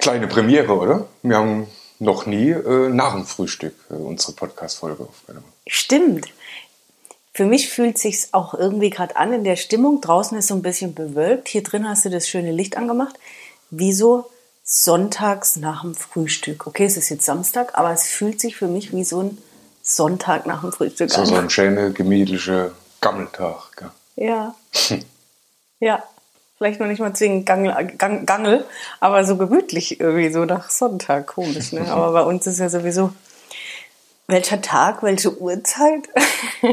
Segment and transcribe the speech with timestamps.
[0.00, 1.06] Kleine Premiere, oder?
[1.22, 1.66] Wir haben
[1.98, 5.46] noch nie äh, nach dem Frühstück äh, unsere Podcast-Folge aufgenommen.
[5.66, 6.28] Stimmt.
[7.34, 10.00] Für mich fühlt sich's auch irgendwie gerade an in der Stimmung.
[10.00, 11.48] Draußen ist so ein bisschen bewölkt.
[11.48, 13.16] Hier drin hast du das schöne Licht angemacht.
[13.70, 14.30] Wieso
[14.64, 16.66] sonntags nach dem Frühstück?
[16.66, 19.38] Okay, es ist jetzt Samstag, aber es fühlt sich für mich wie so ein
[19.82, 21.26] Sonntag nach dem Frühstück So, an.
[21.26, 23.76] so ein schöner, gemütlicher Gammeltag.
[23.76, 23.90] Gell?
[24.16, 24.54] Ja.
[25.80, 26.02] ja.
[26.60, 28.66] Vielleicht noch nicht mal zwingend Gangel, Gang, Gangel,
[29.00, 31.28] aber so gemütlich irgendwie, so nach Sonntag.
[31.28, 31.90] Komisch, ne?
[31.90, 33.14] Aber bei uns ist ja sowieso,
[34.26, 36.10] welcher Tag, welche Uhrzeit?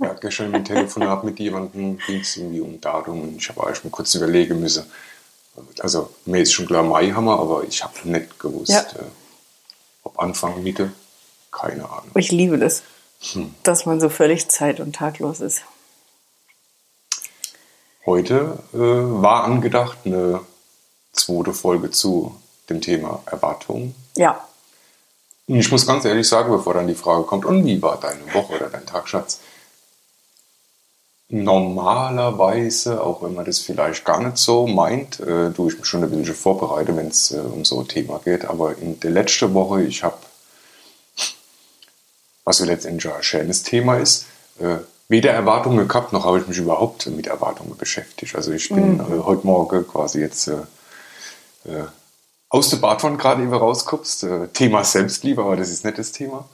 [0.00, 3.84] Ja, gestern im Telefonat mit jemandem ging es irgendwie um Datum und ich habe eigentlich
[3.84, 4.90] mal kurz überlegen müssen.
[5.78, 8.80] Also, mir ist schon klar, Mai haben wir, aber ich habe nicht gewusst, Ja.
[8.80, 9.04] äh,
[10.02, 10.90] ob Anfang, Mitte,
[11.52, 12.10] keine Ahnung.
[12.16, 12.82] Ich liebe das,
[13.62, 15.62] dass man so völlig zeit- und taglos ist.
[18.08, 20.40] Heute äh, war angedacht eine
[21.12, 22.34] zweite Folge zu
[22.70, 23.94] dem Thema Erwartungen.
[24.16, 24.48] Ja,
[25.46, 28.32] Und ich muss ganz ehrlich sagen, bevor dann die Frage kommt, und wie war deine
[28.32, 29.40] Woche oder dein Tag, Schatz?
[31.28, 36.02] Normalerweise, auch wenn man das vielleicht gar nicht so meint, äh, tue ich mich schon
[36.02, 38.46] ein bisschen vorbereiten, wenn es äh, um so ein Thema geht.
[38.46, 40.16] Aber in der letzten Woche, ich habe,
[42.44, 44.24] was ja letztendlich ein schönes Thema ist,
[44.60, 48.36] äh, weder Erwartungen gehabt, noch habe ich mich überhaupt mit Erwartungen beschäftigt.
[48.36, 50.56] Also ich bin äh, heute Morgen quasi jetzt äh,
[51.64, 51.86] äh,
[52.50, 54.24] aus der Badwanne gerade eben rauskommst.
[54.24, 56.48] Äh, Thema Selbstliebe, aber das ist nicht das Thema.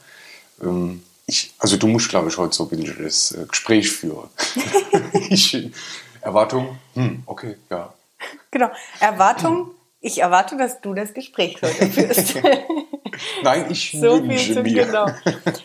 [0.62, 4.28] Ähm, ich, also du musst, glaube ich, heute so ein bisschen das äh, Gespräch führen.
[5.28, 5.70] ich,
[6.20, 7.92] Erwartung, hm, okay, ja.
[8.50, 8.70] genau.
[9.00, 12.36] Erwartung, ich erwarte, dass du das Gespräch heute führst.
[13.42, 14.84] Nein, ich so viel wünsche mir.
[14.84, 15.06] genau.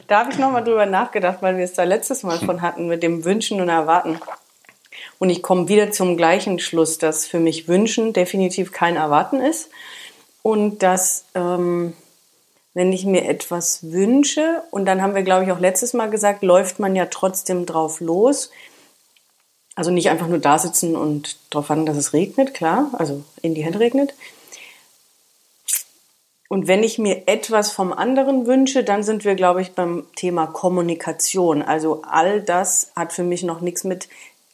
[0.07, 3.03] Da habe ich nochmal drüber nachgedacht, weil wir es da letztes Mal von hatten mit
[3.03, 4.19] dem Wünschen und Erwarten.
[5.19, 9.69] Und ich komme wieder zum gleichen Schluss, dass für mich Wünschen definitiv kein Erwarten ist.
[10.41, 11.93] Und dass, ähm,
[12.73, 16.43] wenn ich mir etwas wünsche, und dann haben wir, glaube ich, auch letztes Mal gesagt,
[16.43, 18.49] läuft man ja trotzdem drauf los.
[19.75, 23.55] Also nicht einfach nur da sitzen und darauf warten, dass es regnet, klar, also in
[23.55, 24.13] die Hände regnet.
[26.49, 30.47] Und wenn ich mir etwas vom anderen wünsche, dann sind wir, glaube ich, beim Thema
[30.47, 31.61] Kommunikation.
[31.61, 34.09] Also all das hat für mich noch nichts mit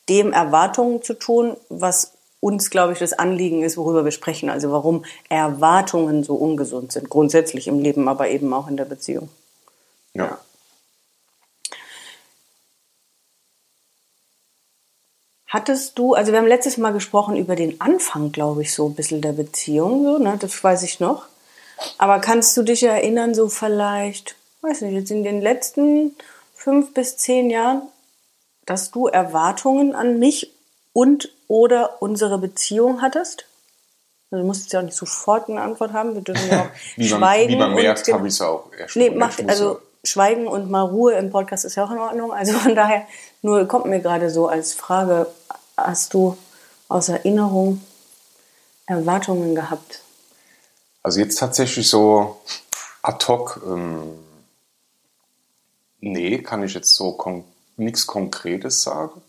[0.09, 2.11] dem Erwartungen zu tun, was
[2.41, 4.49] uns, glaube ich, das Anliegen ist, worüber wir sprechen.
[4.49, 7.09] Also warum Erwartungen so ungesund sind.
[7.09, 9.29] Grundsätzlich im Leben, aber eben auch in der Beziehung.
[10.13, 10.37] Ja.
[15.47, 18.95] Hattest du, also wir haben letztes Mal gesprochen über den Anfang, glaube ich, so ein
[18.95, 20.37] bisschen der Beziehung, so, ne?
[20.37, 21.27] das weiß ich noch.
[21.97, 26.15] Aber kannst du dich erinnern, so vielleicht, weiß nicht, jetzt in den letzten
[26.53, 27.81] fünf bis zehn Jahren,
[28.65, 30.51] dass du Erwartungen an mich
[30.93, 33.45] und oder unsere Beziehung hattest?
[34.31, 36.69] Also du musst jetzt ja auch nicht sofort eine Antwort haben, wir dürfen ja auch
[36.95, 37.53] Wie man, schweigen.
[37.53, 41.13] wie man merkt, habe ich es auch erst Nee, macht, also Schweigen und mal Ruhe
[41.13, 42.31] im Podcast ist ja auch in Ordnung.
[42.31, 43.05] Also von daher,
[43.41, 45.27] nur kommt mir gerade so als Frage,
[45.77, 46.37] hast du
[46.87, 47.81] aus Erinnerung
[48.85, 50.01] Erwartungen gehabt?
[51.05, 52.41] Also jetzt tatsächlich so
[53.03, 54.01] ad hoc, ähm,
[55.99, 57.43] nee, kann ich jetzt so kon
[57.77, 59.21] nichts Konkretes sagen.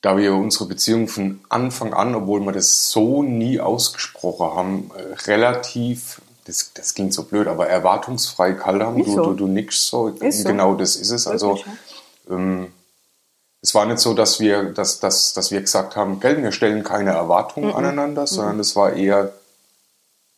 [0.00, 5.14] Da wir unsere Beziehung von Anfang an, obwohl wir das so nie ausgesprochen haben, äh,
[5.28, 9.02] relativ, das, das klingt so blöd, aber erwartungsfrei kalt haben.
[9.02, 9.24] Du, so.
[9.24, 10.06] du, du nix so.
[10.06, 10.48] Ist so.
[10.48, 11.26] Genau das ist es.
[11.26, 11.58] Also
[12.30, 12.72] ähm,
[13.60, 16.84] es war nicht so, dass wir, dass, dass, dass wir gesagt haben, gell, wir stellen
[16.84, 19.32] keine Erwartungen aneinander, sondern es war eher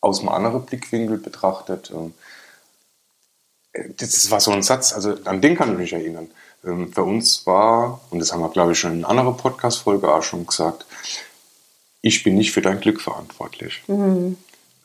[0.04, 1.91] aus einem anderen Blickwinkel betrachtet.
[1.94, 2.15] ähm,
[3.72, 6.31] äh, Das war so ein Satz, also an den kann ich mich erinnern.
[6.65, 10.12] Ähm, Für uns war, und das haben wir, glaube ich, schon in einer anderen Podcast-Folge
[10.12, 10.87] auch schon gesagt,
[12.03, 13.82] ich bin nicht für dein Glück verantwortlich.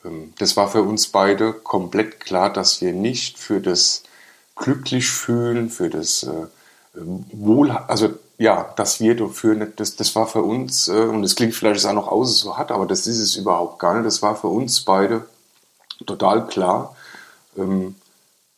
[0.04, 4.02] Ähm, Das war für uns beide komplett klar, dass wir nicht für das
[4.56, 6.46] glücklich fühlen, für das äh,
[6.94, 11.54] Wohl, also ja, dass wir dafür das, das war für uns, äh, und es klingt
[11.54, 14.06] vielleicht auch noch aus so hat, aber das ist es überhaupt gar nicht.
[14.06, 15.26] Das war für uns beide
[16.06, 16.96] total klar,
[17.58, 17.96] ähm,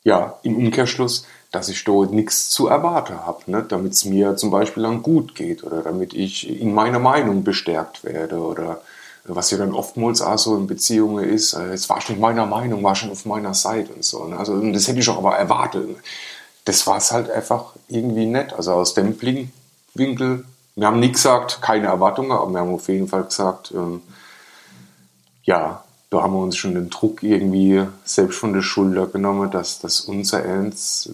[0.04, 3.66] ja, im Umkehrschluss, dass ich dort nichts zu erwarten habe, ne?
[3.68, 8.04] damit es mir zum Beispiel dann gut geht oder damit ich in meiner Meinung bestärkt
[8.04, 8.82] werde oder
[9.24, 12.84] was ja dann oftmals auch so in Beziehungen ist, äh, jetzt war schon meiner Meinung,
[12.84, 14.26] war schon auf meiner Seite und so.
[14.28, 14.36] Ne?
[14.36, 15.88] Also das hätte ich auch aber erwartet.
[16.66, 18.52] Das war es halt einfach irgendwie nett.
[18.52, 19.18] Also aus dem
[19.94, 20.44] Blickwinkel,
[20.74, 24.02] wir haben nie gesagt, keine Erwartungen, aber wir haben auf jeden Fall gesagt, ähm,
[25.44, 29.80] ja, da haben wir uns schon den Druck irgendwie selbst von der Schulter genommen, dass,
[29.80, 31.10] dass unser Ernst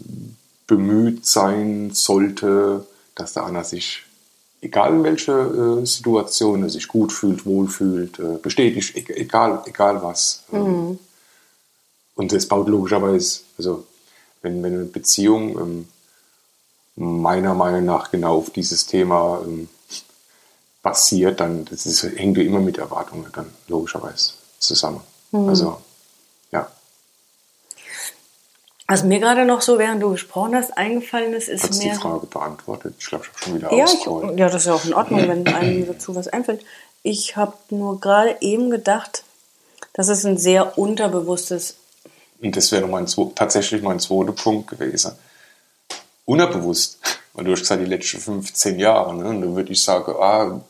[0.66, 4.04] bemüht sein sollte, dass der Anna sich
[4.60, 10.02] egal in welcher äh, Situation er sich gut fühlt, wohlfühlt, äh, bestätigt, e egal, egal
[10.02, 10.44] was.
[10.50, 10.98] Mhm.
[12.14, 13.86] Und das baut logischerweise, also
[14.42, 15.88] wenn, wenn eine Beziehung ähm,
[16.98, 19.68] meiner Meinung nach genau auf dieses Thema ähm,
[20.82, 25.00] basiert, dann das ist, hängt ja immer mit Erwartungen dann logischerweise zusammen.
[25.30, 25.48] Mhm.
[25.48, 25.80] Also
[26.50, 26.68] ja.
[28.88, 31.92] Was mir gerade noch so, während du gesprochen hast, eingefallen ist, ist Hat's mir...
[31.92, 32.94] die Frage beantwortet?
[32.98, 35.28] Ich glaube, ich habe schon wieder ja, ich, ja, das ist ja auch in Ordnung,
[35.28, 36.64] wenn einem dazu was einfällt.
[37.02, 39.24] Ich habe nur gerade eben gedacht,
[39.92, 41.76] dass es ein sehr unterbewusstes...
[42.40, 45.12] Und das wäre mein, tatsächlich mein zweiter Punkt gewesen.
[46.28, 46.98] Unterbewusst.
[47.32, 49.16] Weil du hast gesagt, die letzten 15 Jahre.
[49.16, 49.28] Ne?
[49.28, 50.60] Und dann würde ich sagen, ah,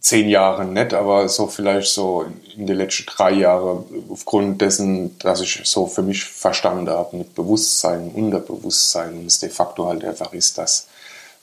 [0.00, 2.26] zehn Jahre nicht, aber so vielleicht so
[2.56, 7.34] in den letzten drei Jahren aufgrund dessen, dass ich so für mich verstanden habe mit
[7.36, 10.88] Bewusstsein, Unterbewusstsein und es de facto halt einfach ist, dass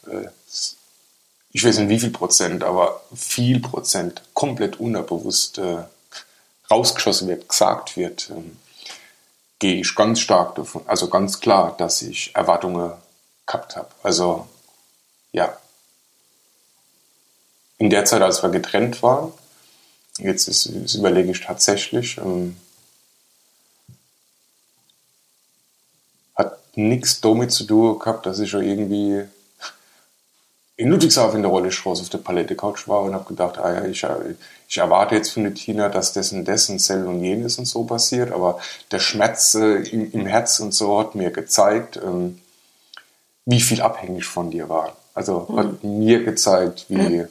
[0.07, 0.27] äh,
[1.53, 5.83] ich weiß nicht wie viel Prozent, aber viel Prozent komplett unterbewusst äh,
[6.69, 8.57] rausgeschossen wird, gesagt wird, ähm,
[9.59, 12.91] gehe ich ganz stark davon, also ganz klar, dass ich Erwartungen
[13.45, 13.89] gehabt habe.
[14.03, 14.47] Also
[15.31, 15.57] ja,
[17.77, 19.31] in der Zeit, als wir getrennt waren,
[20.17, 22.57] jetzt ist, das überlege ich tatsächlich, ähm,
[26.35, 29.27] hat nichts damit zu tun gehabt, dass ich schon irgendwie
[30.77, 33.85] in Ludwigshafen in der Rolle Straße auf der Palette-Couch war und habe gedacht, ah ja,
[33.85, 34.05] ich,
[34.67, 38.31] ich, erwarte jetzt von der Tina, dass dessen, dessen, Zell und jenes und so passiert,
[38.31, 38.59] aber
[38.91, 42.39] der Schmerz äh, im, im, Herz und so hat mir gezeigt, ähm,
[43.45, 44.95] wie viel abhängig von dir war.
[45.15, 45.97] Also hat mhm.
[45.97, 47.25] mir gezeigt, wie,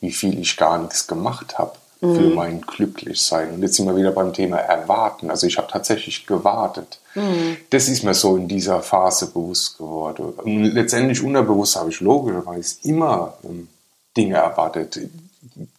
[0.00, 2.16] wie viel ich gar nichts gemacht habe mhm.
[2.16, 3.52] für mein Glücklichsein.
[3.52, 5.30] Und jetzt sind wir wieder beim Thema Erwarten.
[5.30, 6.98] Also ich habe tatsächlich gewartet.
[7.14, 7.56] Mhm.
[7.70, 10.34] Das ist mir so in dieser Phase bewusst geworden.
[10.36, 13.68] Und letztendlich unterbewusst habe ich logischerweise immer ähm,
[14.16, 15.00] Dinge erwartet.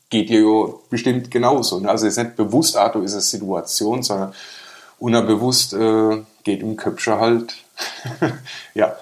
[0.09, 1.79] Geht dir ja bestimmt genauso.
[1.79, 1.89] Ne?
[1.89, 4.33] Also es ist nicht bewusst, ah, ist eine Situation, sondern
[4.99, 7.55] unterbewusst äh, geht im Köpfchen halt
[8.73, 8.95] ja,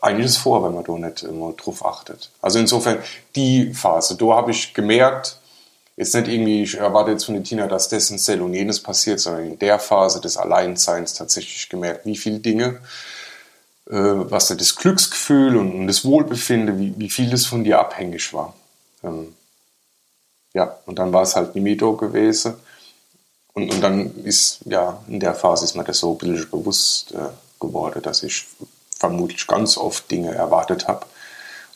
[0.00, 2.30] einiges vor, wenn man da nicht immer drauf achtet.
[2.42, 2.98] Also insofern
[3.34, 5.39] die Phase, da habe ich gemerkt,
[6.00, 8.80] jetzt nicht irgendwie, ich erwarte jetzt von der Tina, dass das und Cell und jenes
[8.80, 12.80] passiert, sondern in der Phase des Alleinseins tatsächlich gemerkt, wie viele Dinge,
[13.86, 17.78] äh, was da das Glücksgefühl und, und das Wohlbefinden, wie, wie viel das von dir
[17.78, 18.54] abhängig war.
[19.04, 19.34] Ähm,
[20.54, 22.54] ja, und dann war es halt nie Mito gewesen.
[23.52, 27.12] Und, und dann ist, ja, in der Phase ist mir das so ein bisschen bewusst
[27.12, 27.28] äh,
[27.60, 28.46] geworden, dass ich
[28.98, 31.04] vermutlich ganz oft Dinge erwartet habe.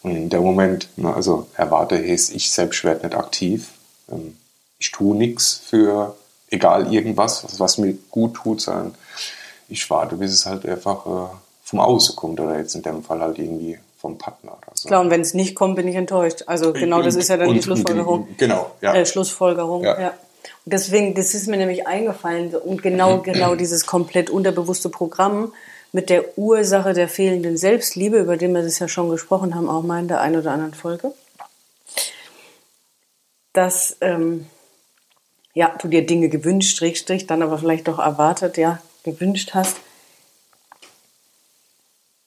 [0.03, 3.69] Und in dem Moment, ne, also erwarte heißt, ich selbst werde nicht aktiv.
[4.11, 4.37] Ähm,
[4.79, 6.17] ich tue nichts für
[6.51, 8.95] egal irgendwas, was mir gut tut, sondern
[9.69, 11.35] ich warte, bis es halt einfach äh,
[11.65, 14.89] vom Außen kommt oder jetzt in dem Fall halt irgendwie vom Partner oder so.
[14.89, 16.45] Klar, und wenn es nicht kommt, bin ich enttäuscht.
[16.47, 18.29] Also genau, das ist ja dann und, die Schlussfolgerung.
[18.37, 18.95] Genau, ja.
[18.95, 20.01] Äh, Schlussfolgerung, ja.
[20.01, 20.09] ja.
[20.09, 25.53] Und deswegen, das ist mir nämlich eingefallen und genau, genau dieses komplett unterbewusste Programm,
[25.93, 29.85] mit der Ursache der fehlenden Selbstliebe, über die wir das ja schon gesprochen haben, auch
[29.85, 31.13] mal in der einen oder anderen Folge,
[33.55, 34.47] dass ähm,
[35.55, 39.77] ja, du dir Dinge gewünscht, Strich, dann aber vielleicht doch erwartet, ja, gewünscht hast,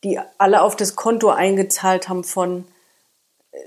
[0.04, 2.66] die alle auf das Konto eingezahlt haben von
[3.52, 3.58] äh,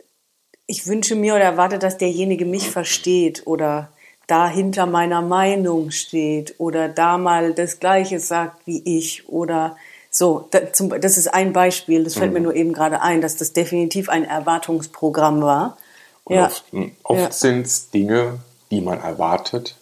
[0.67, 3.93] ich wünsche mir oder erwarte, dass derjenige mich versteht oder
[4.27, 9.77] da hinter meiner Meinung steht oder da mal das Gleiche sagt wie ich oder
[10.13, 12.35] so, das ist ein Beispiel, das fällt mhm.
[12.35, 15.77] mir nur eben gerade ein, dass das definitiv ein Erwartungsprogramm war.
[16.25, 16.47] Und ja.
[16.47, 16.65] Oft,
[17.03, 17.33] oft ja.
[17.33, 19.77] sind es Dinge, die man erwartet.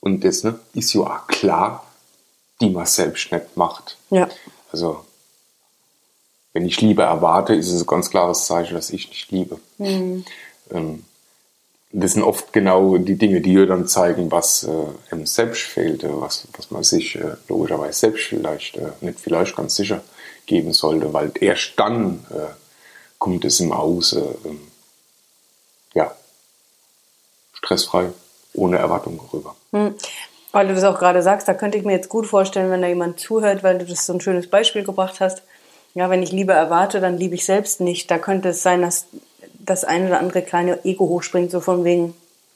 [0.00, 1.86] Und das ne, ist ja auch klar,
[2.60, 3.96] die man selbst nicht macht.
[4.10, 4.28] Ja.
[4.72, 5.04] Also,
[6.52, 9.58] wenn ich Liebe erwarte, ist es ein ganz klares Zeichen, dass ich nicht liebe.
[9.78, 10.24] Mhm.
[10.70, 11.04] Ähm,
[11.92, 14.70] das sind oft genau die Dinge, die dir dann zeigen, was äh,
[15.10, 19.56] im Selbst fehlt, äh, was, was man sich äh, logischerweise selbst vielleicht, äh, nicht vielleicht
[19.56, 20.02] ganz sicher
[20.46, 22.54] geben sollte, weil erst dann äh,
[23.18, 24.71] kommt es im Außen, ähm, ja,
[27.62, 28.10] stressfrei,
[28.54, 29.54] ohne Erwartung rüber.
[29.72, 29.94] Hm.
[30.52, 32.88] Weil du das auch gerade sagst, da könnte ich mir jetzt gut vorstellen, wenn da
[32.88, 35.42] jemand zuhört, weil du das so ein schönes Beispiel gebracht hast.
[35.94, 38.10] Ja, wenn ich Liebe erwarte, dann liebe ich selbst nicht.
[38.10, 39.06] Da könnte es sein, dass
[39.58, 42.14] das eine oder andere kleine Ego hochspringt, so von wegen.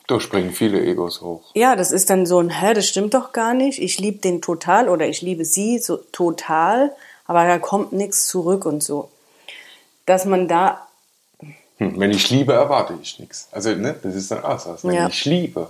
[0.08, 1.42] Da springen viele Egos hoch.
[1.54, 3.80] Ja, das ist dann so ein, hä, das stimmt doch gar nicht.
[3.80, 6.92] Ich liebe den total oder ich liebe sie so total,
[7.26, 9.08] aber da kommt nichts zurück und so.
[10.04, 10.85] Dass man da.
[11.78, 13.48] Hm, wenn ich liebe, erwarte ich nichts.
[13.52, 14.82] Also, ne, das ist dann anders.
[14.82, 15.08] Wenn ja.
[15.08, 15.68] ich liebe,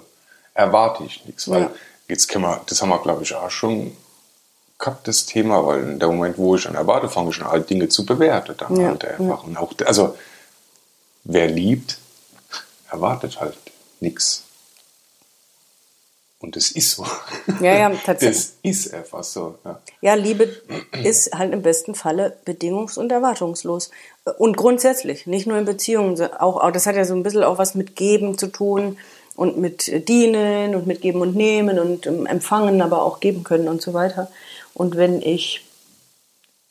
[0.54, 1.48] erwarte ich nichts.
[1.48, 1.70] Weil ja.
[2.08, 3.96] jetzt können wir, das haben wir, glaube ich, auch schon
[4.78, 7.68] gehabt, das Thema, weil in dem Moment, wo ich schon erwarte, fange ich schon halt
[7.68, 8.54] Dinge zu bewerten.
[8.58, 9.44] Dann Ja, halt einfach.
[9.44, 10.16] Und auch, also,
[11.24, 11.98] wer liebt,
[12.90, 13.56] erwartet halt
[14.00, 14.45] nichts.
[16.46, 17.04] Und das ist so.
[17.60, 18.36] Ja, ja, tatsächlich.
[18.36, 19.56] Das ist einfach so.
[19.64, 19.80] Ja.
[20.00, 20.48] Ja, Liebe
[21.02, 23.90] ist halt im besten Falle bedingungs- und erwartungslos.
[24.38, 27.58] Und grundsätzlich, nicht nur in Beziehungen, auch, auch, das hat ja so ein bisschen auch
[27.58, 28.96] was mit Geben zu tun
[29.34, 33.66] und mit Dienen und mit Geben und Nehmen und ähm, Empfangen, aber auch geben können
[33.66, 34.30] und so weiter.
[34.72, 35.66] Und wenn ich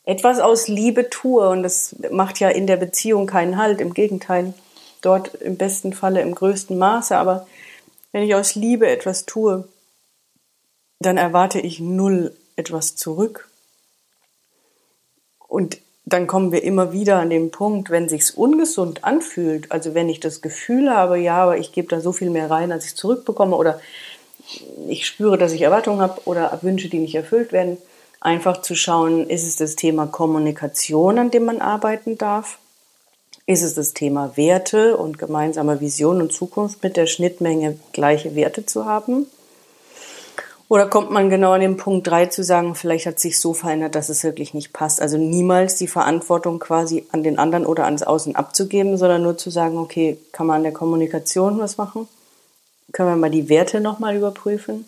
[0.06, 4.54] etwas aus Liebe tue, und das macht ja in der Beziehung keinen Halt, im Gegenteil,
[5.02, 7.46] dort im besten Falle im größten Maße, aber
[8.12, 9.68] wenn ich aus Liebe etwas tue,
[11.00, 13.48] dann erwarte ich null etwas zurück.
[15.48, 20.08] Und dann kommen wir immer wieder an den Punkt, wenn sich's ungesund anfühlt, also wenn
[20.08, 22.94] ich das Gefühl habe, ja, aber ich gebe da so viel mehr rein, als ich
[22.94, 23.80] zurückbekomme, oder
[24.88, 27.78] ich spüre, dass ich Erwartungen habe oder Wünsche, die nicht erfüllt werden,
[28.20, 32.58] einfach zu schauen, ist es das Thema Kommunikation, an dem man arbeiten darf?
[33.48, 38.66] Ist es das Thema Werte und gemeinsame Vision und Zukunft mit der Schnittmenge gleiche Werte
[38.66, 39.26] zu haben?
[40.68, 43.94] Oder kommt man genau an den Punkt 3 zu sagen, vielleicht hat sich so verändert,
[43.94, 45.00] dass es wirklich nicht passt?
[45.00, 49.50] Also niemals die Verantwortung quasi an den anderen oder ans Außen abzugeben, sondern nur zu
[49.50, 52.08] sagen, okay, kann man an der Kommunikation was machen?
[52.90, 54.86] Können wir mal die Werte nochmal überprüfen?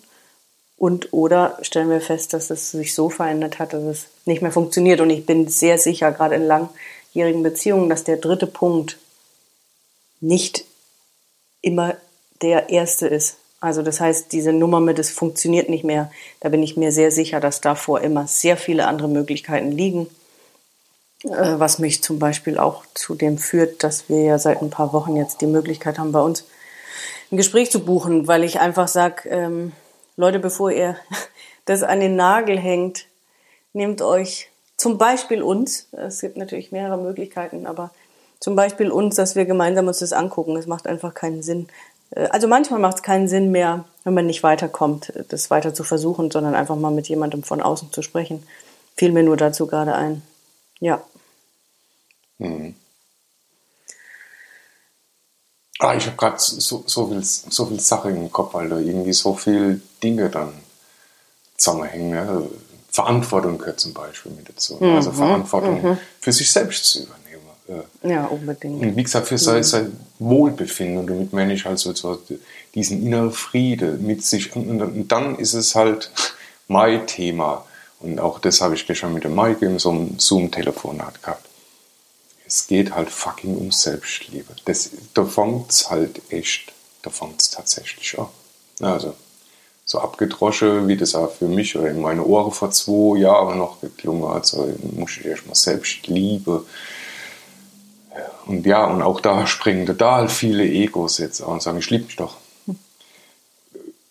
[0.75, 4.51] Und oder stellen wir fest, dass es sich so verändert hat, dass es nicht mehr
[4.51, 4.99] funktioniert.
[4.99, 6.47] Und ich bin sehr sicher, gerade in
[7.13, 8.97] langjährigen Beziehungen, dass der dritte Punkt
[10.21, 10.65] nicht
[11.61, 11.95] immer
[12.41, 13.37] der erste ist.
[13.61, 17.11] Also das heißt, diese Nummer mit es funktioniert nicht mehr, da bin ich mir sehr
[17.11, 20.07] sicher, dass davor immer sehr viele andere Möglichkeiten liegen.
[21.23, 24.93] Äh, Was mich zum Beispiel auch zu dem führt, dass wir ja seit ein paar
[24.93, 26.45] Wochen jetzt die Möglichkeit haben, bei uns
[27.31, 29.73] ein Gespräch zu buchen, weil ich einfach sage, ähm,
[30.15, 30.95] Leute, bevor ihr
[31.65, 33.07] das an den Nagel hängt,
[33.73, 34.49] nehmt euch
[34.79, 37.91] zum Beispiel uns, es gibt natürlich mehrere Möglichkeiten, aber
[38.39, 40.55] zum Beispiel uns, dass wir gemeinsam uns das angucken.
[40.55, 41.67] Es macht einfach keinen Sinn.
[42.11, 45.83] Äh, Also manchmal macht es keinen Sinn mehr, wenn man nicht weiterkommt, das weiter zu
[45.83, 48.47] versuchen, sondern einfach mal mit jemandem von außen zu sprechen.
[48.95, 50.21] Fiel mir nur dazu gerade ein.
[50.79, 51.03] Ja.
[55.79, 59.13] Ah, ich habe gerade so, so, viel, so viel Sache im Kopf, weil da irgendwie
[59.13, 60.53] so viele Dinge dann
[61.57, 62.09] zusammenhängen.
[62.11, 62.49] Ne?
[62.91, 64.77] Verantwortung gehört zum Beispiel mit dazu.
[64.79, 64.95] ne?
[64.95, 67.85] Also Verantwortung für sich selbst zu übernehmen.
[68.03, 68.81] Äh, Ja, unbedingt.
[68.81, 72.19] Und wie gesagt, für sein, sein Wohlbefinden und damit meine ich halt so, so
[72.73, 74.55] diesen inneren Friede mit sich.
[74.55, 76.11] Und, und, und dann ist es halt
[76.67, 77.65] mein Thema.
[77.99, 81.45] Und auch das habe ich gestern mit dem Mike in so einem Zoom-Telefonat gehabt.
[82.47, 84.53] Es geht halt fucking um Selbstliebe.
[84.65, 88.27] Das, da fängt es halt echt, da fängt es tatsächlich an.
[88.81, 89.13] Also,
[89.89, 93.81] so abgedroschen, wie das auch für mich oder in meine Ohren vor zwei Jahren noch
[93.81, 96.63] geklungen hat, so muss ich erstmal Selbstliebe.
[98.45, 102.05] Und ja, und auch da springen total viele Egos jetzt an und sagen, ich liebe
[102.05, 102.37] mich doch.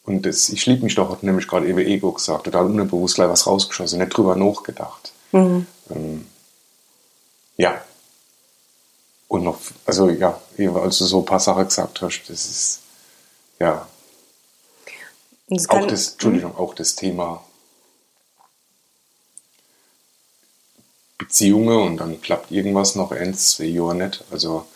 [0.05, 3.29] Und das, ich liebe mich doch, hat nämlich gerade eben Ego gesagt, total unbewusst gleich
[3.29, 5.13] was rausgeschossen, nicht drüber nachgedacht.
[5.91, 6.27] Ähm,
[7.57, 7.81] ja.
[9.29, 12.81] Und noch, also ja, eben als du so ein paar Sachen gesagt hast, das ist,
[13.61, 13.87] ja,
[15.50, 17.43] Es auch das, Entschuldigung, auch das Thema
[21.17, 24.25] Beziehungen und dann klappt irgendwas noch eins, zwei Jahre nicht.
[24.31, 24.67] Also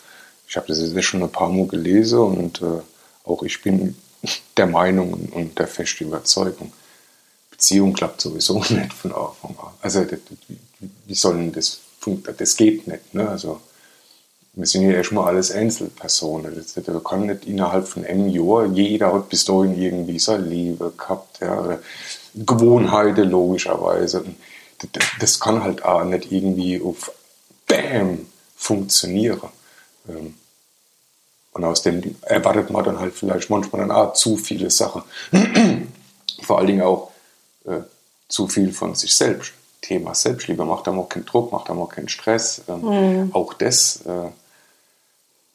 [0.47, 2.81] ich habe das jetzt schon ein paar Mal gelesen und äh,
[3.23, 3.95] auch ich bin
[4.57, 6.73] der Meinung und, der festen Überzeugung,
[7.51, 9.73] Beziehung klappt sowieso nicht von Anfang an.
[9.81, 10.57] Also das, wie,
[11.05, 12.37] wie soll denn das funktionieren?
[12.39, 13.13] Das geht nicht.
[13.13, 13.29] Ne?
[13.29, 13.61] Also
[14.55, 16.55] wir sind ja erstmal alles Einzelpersonen.
[16.75, 21.39] Das kann nicht innerhalb von einem Jahr, jeder hat bis dahin irgendwie seine Liebe gehabt,
[21.41, 21.79] ja, oder
[22.35, 24.23] Gewohnheiten logischerweise.
[25.19, 27.11] Das, kann halt auch nicht irgendwie auf
[27.67, 29.49] BAM funktionieren.
[30.09, 30.35] Ähm,
[31.53, 35.03] Und aus dem erwartet man dann halt vielleicht manchmal dann auch zu viele Sachen.
[36.41, 37.11] Vor allen Dingen auch
[37.65, 37.81] äh,
[38.27, 39.53] zu viel von sich selbst.
[39.81, 42.61] Thema Selbstliebe macht da mal keinen Druck, macht da mal keinen Stress.
[42.67, 44.29] Ähm, Auch das äh,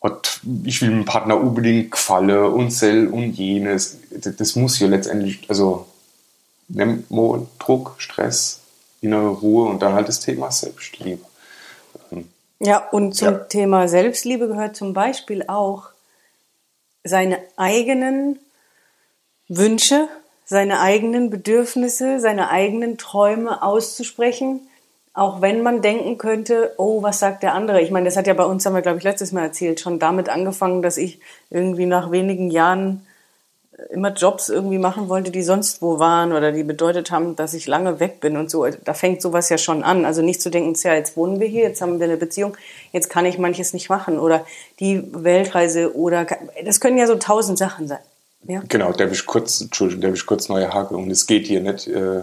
[0.02, 3.98] hat, ich will dem Partner unbedingt gefallen und sel und jenes.
[4.10, 5.86] Das, muss ja letztendlich, also
[6.68, 8.60] nimmt mal Druck, Stress,
[9.00, 11.24] innere Ruhe und dann halt das Thema Selbstliebe.
[12.60, 13.38] Ja, und zum Ja.
[13.38, 15.90] Thema Selbstliebe gehört zum Beispiel auch,
[17.04, 18.38] seine eigenen
[19.48, 20.08] Wünsche,
[20.44, 24.60] seine eigenen Bedürfnisse, seine eigenen Träume auszusprechen,
[25.14, 27.80] auch wenn man denken könnte, oh, was sagt der andere?
[27.80, 29.98] Ich meine, das hat ja bei uns, haben wir, glaube ich, letztes Mal erzählt, schon
[29.98, 33.06] damit angefangen, dass ich irgendwie nach wenigen Jahren
[33.90, 37.66] immer Jobs irgendwie machen wollte, die sonst wo waren oder die bedeutet haben, dass ich
[37.66, 38.66] lange weg bin und so.
[38.66, 40.04] Da fängt sowas ja schon an.
[40.04, 42.56] Also nicht zu denken, ja, jetzt wohnen wir hier, jetzt haben wir eine Beziehung,
[42.92, 44.44] jetzt kann ich manches nicht machen oder
[44.80, 46.26] die Weltreise oder
[46.64, 48.00] das können ja so tausend Sachen sein.
[48.44, 48.62] Ja?
[48.68, 51.86] Genau, der ich kurz, Entschuldigung, der ich kurz neue Hake und es geht hier nicht,
[51.86, 52.22] äh,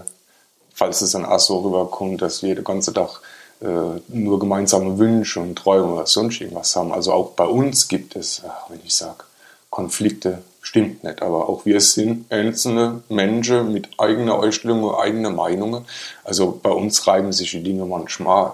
[0.76, 3.22] falls es an so rüberkommt, dass wir den ganzen Tag
[3.62, 6.92] äh, nur gemeinsame Wünsche und Träume oder sonst irgendwas haben.
[6.92, 9.24] Also auch bei uns gibt es, ach, wenn ich sage,
[9.70, 15.86] Konflikte, stimmt nicht, aber auch wir sind einzelne Menschen mit eigener Einstellung und eigenen Meinungen.
[16.24, 18.54] Also bei uns reiben sich die Dinge manchmal.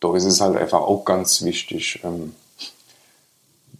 [0.00, 2.34] Da ist es halt einfach auch ganz wichtig, ähm,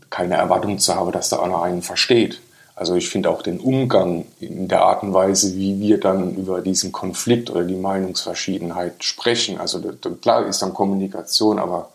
[0.09, 2.41] keine Erwartung zu haben, dass der andere einen versteht.
[2.77, 6.61] Also ich finde auch den Umgang in der Art und Weise, wie wir dann über
[6.61, 9.59] diesen Konflikt oder die Meinungsverschiedenheit sprechen.
[9.59, 9.81] Also
[10.21, 11.91] klar ist dann Kommunikation, aber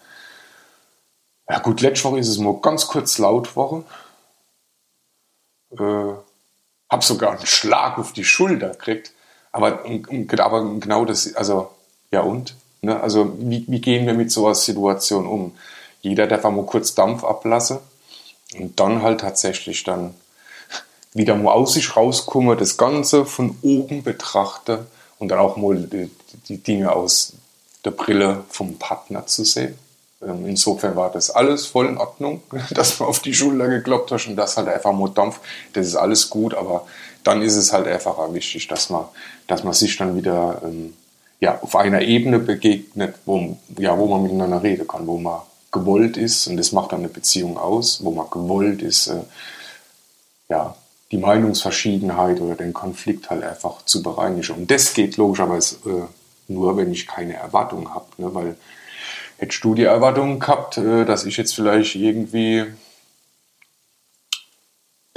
[1.47, 3.83] ja gut, letzte Woche ist es mal ganz kurz laut Woche
[5.79, 6.13] äh,
[6.89, 9.13] habe sogar einen Schlag auf die Schulter gekriegt.
[9.51, 9.83] Aber,
[10.37, 11.69] aber genau das, also
[12.11, 12.55] ja und?
[12.81, 12.99] Ne?
[12.99, 15.55] Also wie, wie gehen wir mit so einer Situation um?
[16.01, 17.79] Jeder darf mal kurz Dampf ablassen
[18.57, 20.15] und dann halt tatsächlich dann
[21.13, 24.87] wieder mal aus sich rauskommen, das Ganze von oben betrachte
[25.19, 26.09] und dann auch mal die,
[26.57, 27.33] Dinge aus
[27.85, 29.77] der Brille vom Partner zu sehen.
[30.21, 32.41] Ähm, insofern war das alles voll in Ordnung,
[32.71, 35.39] dass man auf die Schulter gekloppt hat und das halt einfach mit Dampf.
[35.73, 36.85] Das ist alles gut, aber
[37.23, 39.05] dann ist es halt einfach wichtig, dass man,
[39.47, 40.93] dass man sich dann wieder ähm,
[41.39, 45.41] ja, auf einer Ebene begegnet, wo, ja, wo man miteinander reden kann, wo man
[45.71, 49.21] gewollt ist und das macht dann eine Beziehung aus, wo man gewollt ist, äh,
[50.49, 50.75] ja,
[51.11, 54.55] die Meinungsverschiedenheit oder den Konflikt halt einfach zu bereinigen.
[54.55, 58.33] Und das geht logischerweise äh, nur, wenn ich keine Erwartung habe, ne?
[58.33, 58.55] weil
[59.37, 62.65] hättest du die Erwartung gehabt, äh, dass ich jetzt vielleicht irgendwie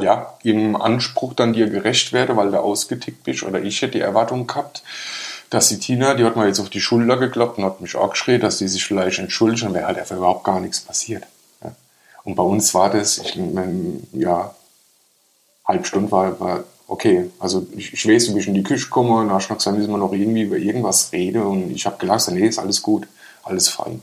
[0.00, 4.00] ja, irgendeinem Anspruch dann dir gerecht werde, weil du ausgetickt bist, oder ich hätte die
[4.00, 4.82] Erwartung gehabt,
[5.50, 8.10] dass die Tina, die hat mir jetzt auf die Schulter gekloppt und hat mich auch
[8.10, 11.24] geschrien, dass die sich vielleicht entschuldigt, dann wäre halt einfach überhaupt gar nichts passiert.
[11.62, 11.72] Ja.
[12.24, 14.52] Und bei uns war das, ich mein, ja,
[15.64, 17.30] halb Stunde war, war okay.
[17.38, 19.90] Also ich, ich weiß, du bist in die Küche gekommen und hast noch gesagt, müssen
[19.90, 23.07] wir noch irgendwie über irgendwas reden und ich habe gelacht, nee, ist alles gut,
[23.42, 24.00] alles fein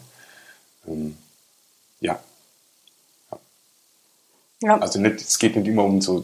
[0.87, 1.17] ähm,
[1.99, 2.19] ja.
[3.31, 3.37] ja.
[4.61, 4.77] ja.
[4.77, 6.23] Also nicht, es geht nicht immer um so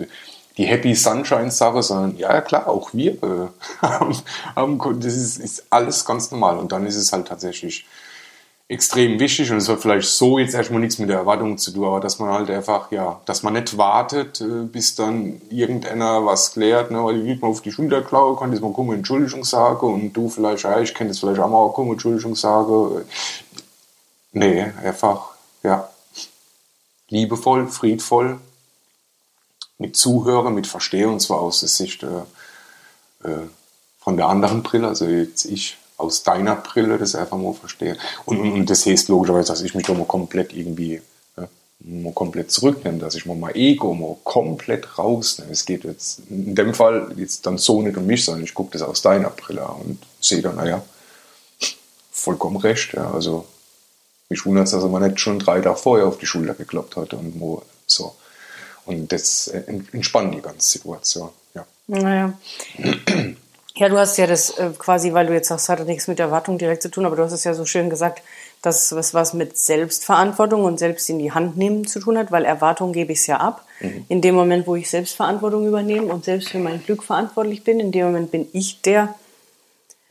[0.58, 3.48] die Happy Sunshine-Sache, sondern ja, klar, auch wir äh,
[3.82, 4.18] haben,
[4.56, 6.58] haben, das ist, ist alles ganz normal.
[6.58, 7.86] Und dann ist es halt tatsächlich
[8.70, 11.86] extrem wichtig und es hat vielleicht so jetzt erstmal nichts mit der Erwartung zu tun,
[11.86, 16.52] aber dass man halt einfach, ja, dass man nicht wartet, äh, bis dann irgendeiner was
[16.52, 19.94] klärt, ne, weil ich mal auf die Schulter klaue, kann das mal kommen, Entschuldigung sagen
[19.94, 23.06] und du vielleicht, ja, ich kann das vielleicht auch mal kommen, Entschuldigung sagen.
[24.34, 25.30] Nee, einfach,
[25.64, 25.90] ja,
[27.10, 28.38] liebevoll, friedvoll,
[29.78, 33.48] mit Zuhören, mit Verstehen, und zwar aus der Sicht äh, äh,
[34.00, 37.98] von der anderen Brille, also jetzt ich aus deiner Brille das einfach mal verstehe.
[38.26, 41.02] Und, und, das heißt logischerweise, dass ich mich doch mal komplett irgendwie
[41.80, 45.52] mal komplett zurücknehme, dass ich mal mein Ego mal komplett rausnehme.
[45.52, 48.72] Es geht jetzt in dem Fall jetzt dann so nicht um mich, sondern ich gucke
[48.72, 50.84] das aus deiner Brille und sehe dann, naja,
[52.12, 52.94] vollkommen recht.
[52.94, 53.46] Ja, also
[54.30, 56.96] mich wundert es, dass er mal nicht schon drei Tage vorher auf die Schulter gekloppt
[56.96, 58.16] hat und wo, so.
[58.86, 61.30] Und das entspannt die ganze Situation.
[61.54, 61.66] Ja.
[61.88, 62.34] Naja.
[63.78, 66.58] Ja, du hast ja das äh, quasi, weil du jetzt sagst, hat nichts mit Erwartung
[66.58, 68.24] direkt zu tun, aber du hast es ja so schön gesagt,
[68.64, 72.44] dass es was mit Selbstverantwortung und selbst in die Hand nehmen zu tun hat, weil
[72.44, 73.64] Erwartung gebe ich es ja ab.
[73.80, 74.06] Mhm.
[74.10, 77.92] In dem Moment, wo ich Selbstverantwortung übernehme und selbst für mein Glück verantwortlich bin, in
[77.92, 79.14] dem Moment bin ich der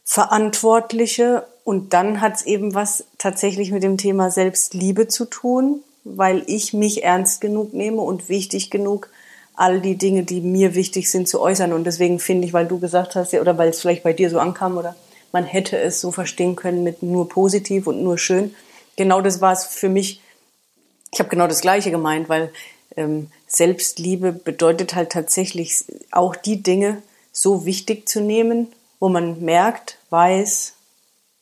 [0.05, 6.45] Verantwortliche und dann hat es eben was tatsächlich mit dem Thema Selbstliebe zu tun, weil
[6.47, 9.09] ich mich ernst genug nehme und wichtig genug,
[9.57, 11.73] all die Dinge, die mir wichtig sind, zu äußern.
[11.73, 14.39] Und deswegen finde ich, weil du gesagt hast, oder weil es vielleicht bei dir so
[14.39, 14.95] ankam, oder
[15.33, 18.55] man hätte es so verstehen können mit nur positiv und nur schön.
[18.97, 20.21] Genau das war es für mich.
[21.13, 22.53] Ich habe genau das Gleiche gemeint, weil
[22.97, 28.69] ähm, Selbstliebe bedeutet halt tatsächlich auch die Dinge so wichtig zu nehmen,
[29.01, 30.75] wo man merkt, weiß,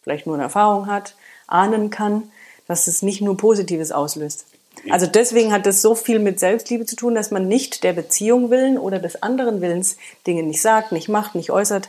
[0.03, 1.14] vielleicht nur eine Erfahrung hat,
[1.46, 2.31] ahnen kann,
[2.66, 4.46] dass es nicht nur Positives auslöst.
[4.90, 8.51] Also deswegen hat das so viel mit Selbstliebe zu tun, dass man nicht der Beziehung
[8.51, 11.88] willen oder des anderen Willens Dinge nicht sagt, nicht macht, nicht äußert,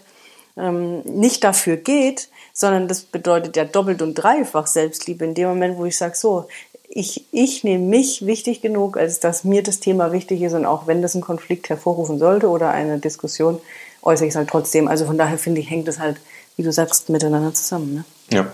[0.58, 5.78] ähm, nicht dafür geht, sondern das bedeutet ja doppelt und dreifach Selbstliebe in dem Moment,
[5.78, 6.48] wo ich sage, so,
[6.88, 10.88] ich, ich nehme mich wichtig genug, als dass mir das Thema wichtig ist und auch
[10.88, 13.60] wenn das einen Konflikt hervorrufen sollte oder eine Diskussion,
[14.02, 14.88] äußere ich es halt trotzdem.
[14.88, 16.18] Also von daher finde ich, hängt es halt
[16.56, 17.96] wie du sagst, miteinander zusammen.
[17.96, 18.06] Ne?
[18.32, 18.54] Ja.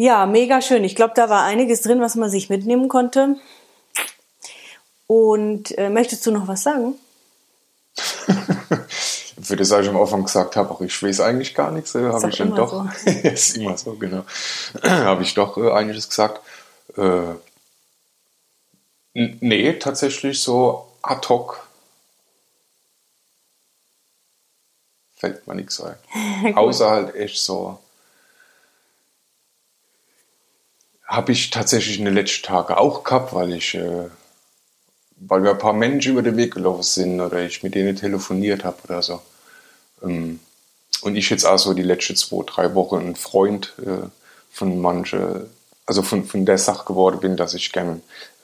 [0.00, 0.82] Ja, mega schön.
[0.82, 3.36] Ich glaube, da war einiges drin, was man sich mitnehmen konnte.
[5.06, 6.94] Und äh, möchtest du noch was sagen?
[9.42, 12.30] Für das ich am Anfang gesagt habe, auch ich weiß eigentlich gar nichts, äh, habe
[12.30, 12.72] ich dann doch.
[12.72, 13.10] So.
[13.10, 14.24] ist immer so, genau.
[14.82, 16.40] habe ich doch äh, einiges gesagt.
[16.96, 17.34] Äh,
[19.12, 21.68] nee, tatsächlich so ad hoc
[25.18, 25.96] fällt mir nichts ein.
[26.56, 27.78] Außer halt echt so.
[31.10, 34.08] Habe ich tatsächlich in den letzten Tagen auch gehabt, weil ich, äh,
[35.16, 38.64] weil wir ein paar Menschen über den Weg gelaufen sind oder ich mit denen telefoniert
[38.64, 39.20] habe oder so.
[40.04, 40.38] Ähm,
[41.02, 44.06] und ich jetzt auch so die letzten zwei, drei Wochen ein Freund äh,
[44.52, 45.48] von manche,
[45.84, 48.00] also von, von der Sache geworden bin, dass ich gerne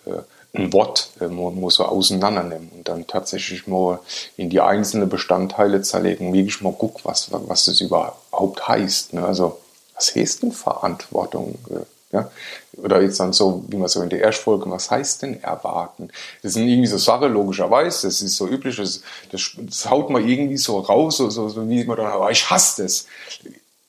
[0.06, 4.00] äh, ein Wort äh, muss so auseinandernehmen und dann tatsächlich mal
[4.36, 9.12] in die einzelnen Bestandteile zerlegen, wirklich mal gucken, was, was das überhaupt heißt.
[9.12, 9.24] Ne?
[9.24, 9.60] Also,
[9.94, 11.58] was heißt denn Verantwortung?
[11.70, 12.30] Äh, ja?
[12.76, 16.10] Oder jetzt dann so, wie man so in der Erstfolge, was heißt denn erwarten?
[16.42, 20.26] Das sind irgendwie so Sachen, logischerweise, das ist so üblich, das, das, das haut man
[20.26, 23.06] irgendwie so raus, so, so, so wie man dann, aber ich hasse das.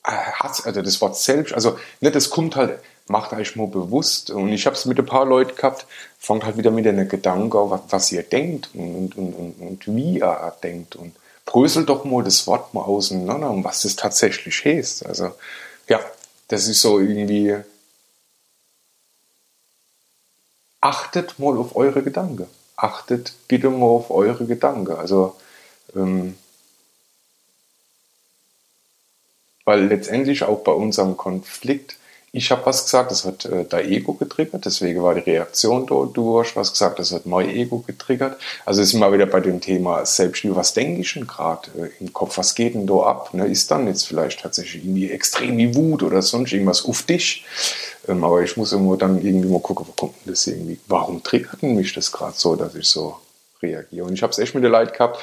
[0.02, 4.30] Also das Wort selbst, also ne, das kommt halt macht euch mal bewusst.
[4.30, 5.86] Und ich habe es mit ein paar Leuten gehabt,
[6.18, 10.18] fangt halt wieder mit einem Gedanken was, was ihr denkt und, und, und, und, wie
[10.18, 10.96] ihr denkt.
[10.96, 15.06] Und bröselt doch mal das Wort mal auseinander, um was das tatsächlich heißt.
[15.06, 15.32] Also,
[15.88, 16.00] ja,
[16.48, 17.56] das ist so irgendwie.
[20.80, 22.46] Achtet mal auf eure Gedanken.
[22.76, 24.94] Achtet bitte mal auf eure Gedanken.
[24.94, 25.36] Also,
[25.94, 26.36] ähm,
[29.64, 31.98] weil letztendlich auch bei unserem Konflikt
[32.30, 36.06] ich habe was gesagt, das hat äh, dein Ego getriggert, deswegen war die Reaktion da.
[36.12, 38.38] Du hast was gesagt, das hat mein Ego getriggert.
[38.66, 40.54] Also sind wir wieder bei dem Thema Selbstliebe.
[40.54, 42.36] Was denke ich denn gerade äh, im Kopf?
[42.36, 43.32] Was geht denn da ab?
[43.32, 43.46] Ne?
[43.46, 47.46] Ist dann jetzt vielleicht tatsächlich irgendwie extrem wie Wut oder sonst irgendwas auf dich?
[48.08, 50.80] Ähm, aber ich muss immer dann irgendwie mal gucken, wo kommt denn das irgendwie?
[50.88, 53.16] Warum triggert mich das gerade so, dass ich so
[53.62, 54.06] reagiere?
[54.06, 55.20] Und ich habe es echt mit der Leid gehabt.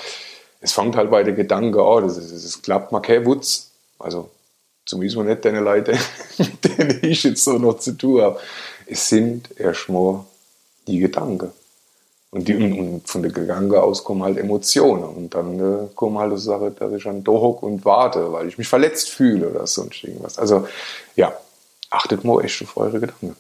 [0.62, 3.72] Es fängt halt bei der Gedanke, oh, das, das, das klappt mal kein Wutz.
[3.98, 4.30] Also
[4.86, 5.98] zumindest nicht deine Leute,
[6.38, 8.40] mit denen ich jetzt so noch zu tun habe.
[8.86, 10.20] Es sind erstmal
[10.88, 11.52] die Gedanken.
[12.30, 15.06] Und, die, und von den Gedanken aus kommen halt Emotionen.
[15.06, 18.48] Und dann äh, kommen halt so Sachen, dass ich dann da hocke und warte, weil
[18.48, 20.38] ich mich verletzt fühle oder sonst irgendwas.
[20.38, 20.68] Also,
[21.16, 21.34] ja,
[21.96, 23.36] achtet mal echt auf eure Gedanken.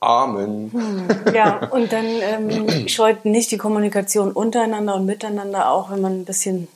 [0.00, 0.70] Amen.
[0.70, 6.20] Hm, ja, und dann ähm, scheut nicht die Kommunikation untereinander und miteinander, auch wenn man
[6.20, 6.68] ein bisschen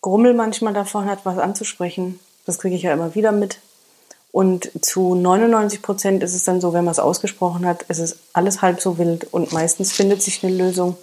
[0.00, 2.18] Grummel manchmal davon hat, was anzusprechen.
[2.46, 3.60] Das kriege ich ja immer wieder mit.
[4.32, 8.18] Und zu 99 Prozent ist es dann so, wenn man es ausgesprochen hat, ist es
[8.32, 10.96] alles halb so wild und meistens findet sich eine Lösung.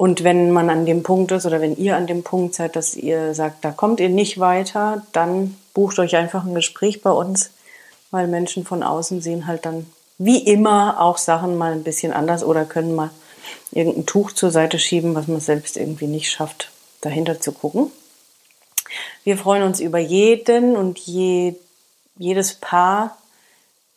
[0.00, 2.96] Und wenn man an dem Punkt ist oder wenn ihr an dem Punkt seid, dass
[2.96, 7.50] ihr sagt, da kommt ihr nicht weiter, dann bucht euch einfach ein Gespräch bei uns,
[8.10, 9.84] weil Menschen von außen sehen halt dann
[10.16, 13.10] wie immer auch Sachen mal ein bisschen anders oder können mal
[13.72, 16.70] irgendein Tuch zur Seite schieben, was man selbst irgendwie nicht schafft
[17.02, 17.92] dahinter zu gucken.
[19.22, 21.56] Wir freuen uns über jeden und je,
[22.16, 23.18] jedes Paar,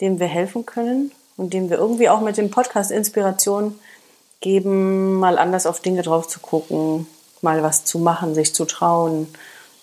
[0.01, 3.79] dem wir helfen können und dem wir irgendwie auch mit dem Podcast Inspiration
[4.43, 7.07] geben, mal anders auf Dinge drauf zu gucken,
[7.41, 9.27] mal was zu machen, sich zu trauen,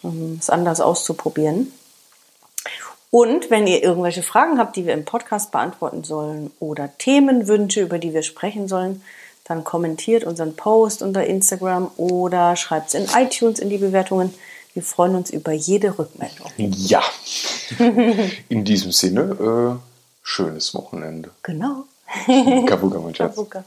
[0.05, 1.73] ähm, es anders auszuprobieren.
[3.11, 7.99] Und wenn ihr irgendwelche Fragen habt, die wir im Podcast beantworten sollen oder Themenwünsche, über
[7.99, 9.03] die wir sprechen sollen,
[9.45, 14.33] dann kommentiert unseren Post unter Instagram oder schreibt es in iTunes in die Bewertungen.
[14.75, 16.53] Wir freuen uns über jede Rückmeldung.
[16.57, 17.03] Ja,
[18.49, 19.83] in diesem Sinne, äh,
[20.23, 21.31] schönes Wochenende.
[21.43, 21.85] Genau.
[22.67, 23.35] Kabuka, mein Schatz.
[23.35, 23.65] Kabuka.